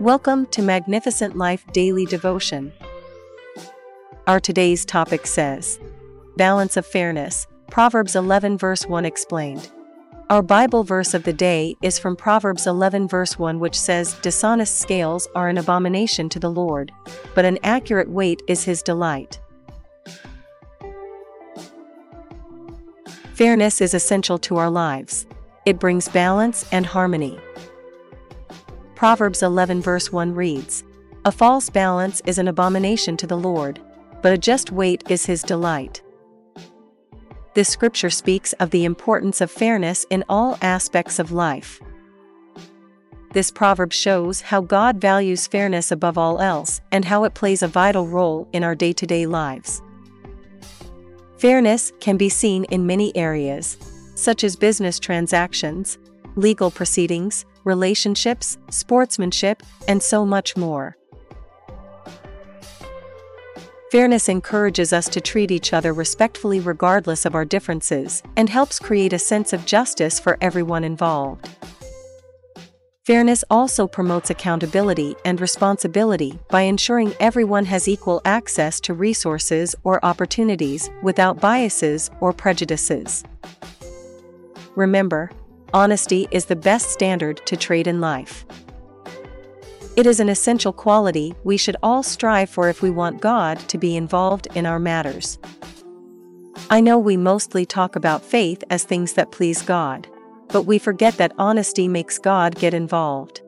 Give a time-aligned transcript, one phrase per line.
[0.00, 2.72] Welcome to Magnificent Life Daily Devotion.
[4.26, 5.78] Our today's topic says
[6.38, 9.70] Balance of Fairness, Proverbs 11 verse 1 explained.
[10.30, 14.80] Our Bible verse of the day is from Proverbs 11 verse 1 which says Dishonest
[14.80, 16.90] scales are an abomination to the Lord,
[17.34, 19.38] but an accurate weight is his delight.
[23.34, 25.26] Fairness is essential to our lives.
[25.66, 27.38] It brings balance and harmony.
[29.00, 30.84] Proverbs 11 verse 1 reads,
[31.24, 33.80] A false balance is an abomination to the Lord,
[34.20, 36.02] but a just weight is his delight.
[37.54, 41.80] This scripture speaks of the importance of fairness in all aspects of life.
[43.32, 47.68] This proverb shows how God values fairness above all else and how it plays a
[47.68, 49.80] vital role in our day to day lives.
[51.38, 53.78] Fairness can be seen in many areas,
[54.14, 55.96] such as business transactions,
[56.36, 60.96] legal proceedings, relationships, sportsmanship, and so much more.
[63.90, 69.12] Fairness encourages us to treat each other respectfully regardless of our differences and helps create
[69.12, 71.48] a sense of justice for everyone involved.
[73.04, 80.04] Fairness also promotes accountability and responsibility by ensuring everyone has equal access to resources or
[80.04, 83.24] opportunities without biases or prejudices.
[84.76, 85.32] Remember,
[85.72, 88.44] honesty is the best standard to trade in life.
[89.96, 93.78] It is an essential quality we should all strive for if we want God to
[93.78, 95.38] be involved in our matters.
[96.70, 100.06] I know we mostly talk about faith as things that please God,
[100.48, 103.42] but we forget that honesty makes God get involved.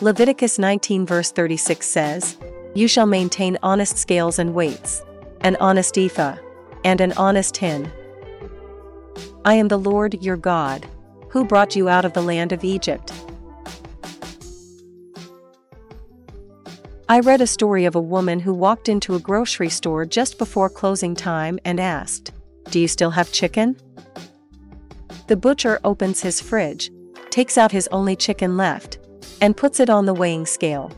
[0.00, 2.36] Leviticus 19 verse 36 says,
[2.74, 5.02] You shall maintain honest scales and weights,
[5.42, 6.36] an honest ephah,
[6.84, 7.90] and an honest hin,
[9.44, 10.86] I am the Lord your God,
[11.30, 13.10] who brought you out of the land of Egypt.
[17.08, 20.68] I read a story of a woman who walked into a grocery store just before
[20.68, 22.32] closing time and asked,
[22.70, 23.76] Do you still have chicken?
[25.26, 26.90] The butcher opens his fridge,
[27.30, 28.98] takes out his only chicken left,
[29.40, 30.92] and puts it on the weighing scale.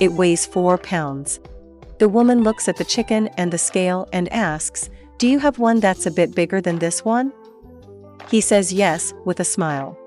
[0.00, 1.40] It weighs four pounds.
[1.98, 5.80] The woman looks at the chicken and the scale and asks, do you have one
[5.80, 7.32] that's a bit bigger than this one?
[8.30, 9.98] He says yes, with a smile.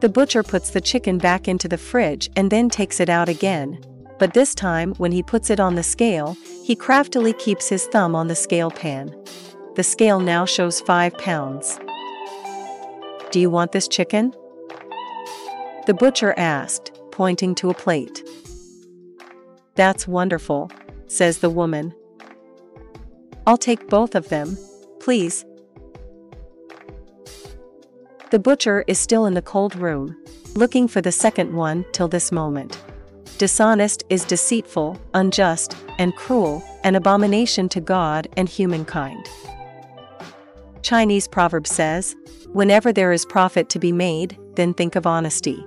[0.00, 3.80] The butcher puts the chicken back into the fridge and then takes it out again.
[4.18, 8.14] But this time, when he puts it on the scale, he craftily keeps his thumb
[8.14, 9.14] on the scale pan.
[9.76, 11.80] The scale now shows 5 pounds.
[13.30, 14.32] Do you want this chicken?
[15.86, 18.22] The butcher asked, pointing to a plate.
[19.74, 20.70] That's wonderful,
[21.06, 21.94] says the woman,
[23.46, 24.56] I'll take both of them,
[25.00, 25.44] please.
[28.30, 30.16] The butcher is still in the cold room,
[30.54, 32.82] looking for the second one till this moment.
[33.38, 39.28] Dishonest is deceitful, unjust, and cruel, an abomination to God and humankind.
[40.82, 42.16] Chinese proverb says,
[42.52, 45.64] Whenever there is profit to be made, then think of honesty.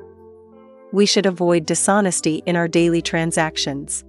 [0.91, 4.03] We should avoid dishonesty in our daily transactions.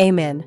[0.00, 0.44] Amen.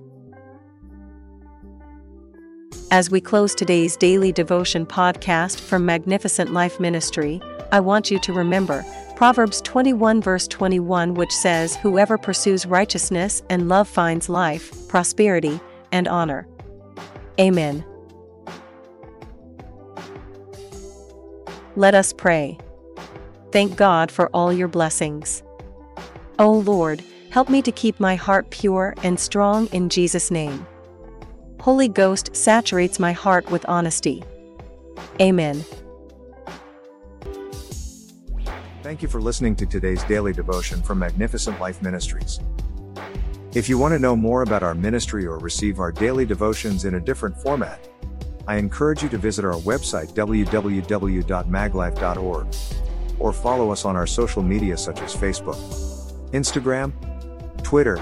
[2.92, 7.42] As we close today's daily devotion podcast from Magnificent Life Ministry,
[7.72, 8.84] I want you to remember
[9.16, 15.62] Proverbs 21 verse 21 which says whoever pursues righteousness and love finds life, prosperity,
[15.94, 16.46] and honor.
[17.40, 17.86] Amen.
[21.78, 22.58] Let us pray.
[23.54, 25.44] Thank God for all your blessings.
[26.40, 30.68] O Lord, help me to keep my heart pure and strong in Jesus' name.
[31.62, 34.24] Holy Ghost saturates my heart with honesty.
[35.22, 35.64] Amen.
[38.82, 42.40] Thank you for listening to today's daily devotion from Magnificent Life Ministries.
[43.54, 46.96] If you want to know more about our ministry or receive our daily devotions in
[46.96, 47.88] a different format,
[48.48, 52.48] I encourage you to visit our website www.maglife.org
[53.20, 55.60] or follow us on our social media such as Facebook,
[56.32, 56.92] Instagram,
[57.62, 58.02] Twitter,